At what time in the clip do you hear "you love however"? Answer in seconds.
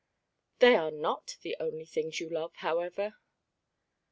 2.19-3.17